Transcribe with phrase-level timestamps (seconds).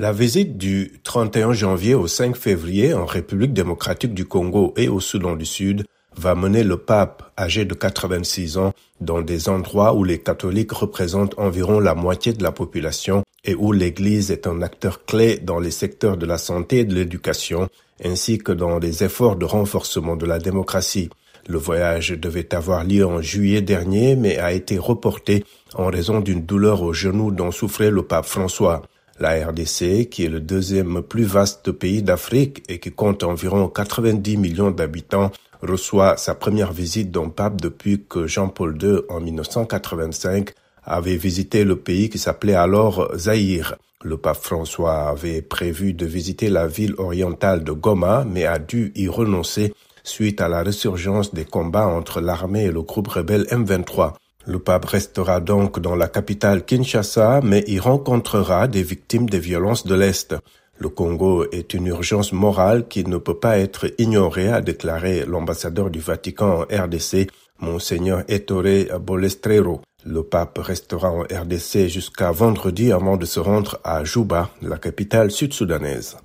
[0.00, 4.98] La visite du 31 janvier au 5 février en République démocratique du Congo et au
[4.98, 5.84] Soudan du Sud
[6.16, 11.38] va mener le pape, âgé de 86 ans, dans des endroits où les catholiques représentent
[11.38, 15.70] environ la moitié de la population et où l'Église est un acteur clé dans les
[15.70, 17.68] secteurs de la santé et de l'éducation,
[18.02, 21.10] ainsi que dans les efforts de renforcement de la démocratie.
[21.46, 25.44] Le voyage devait avoir lieu en juillet dernier, mais a été reporté
[25.74, 28.80] en raison d'une douleur au genou dont souffrait le pape François.
[29.20, 34.38] La RDC, qui est le deuxième plus vaste pays d'Afrique et qui compte environ 90
[34.38, 41.16] millions d'habitants, reçoit sa première visite d'un pape depuis que Jean-Paul II, en 1985, avait
[41.16, 43.76] visité le pays qui s'appelait alors Zaïre.
[44.02, 48.90] Le pape François avait prévu de visiter la ville orientale de Goma, mais a dû
[48.94, 54.14] y renoncer suite à la résurgence des combats entre l'armée et le groupe rebelle M23.
[54.46, 59.86] Le pape restera donc dans la capitale Kinshasa, mais y rencontrera des victimes des violences
[59.86, 60.34] de l'Est.
[60.78, 65.90] Le Congo est une urgence morale qui ne peut pas être ignorée, a déclaré l'ambassadeur
[65.90, 67.28] du Vatican en RDC,
[67.60, 69.82] Monseigneur Ettore Bolestrero.
[70.06, 75.30] Le pape restera en RDC jusqu'à vendredi avant de se rendre à Juba, la capitale
[75.30, 76.16] sud-soudanaise.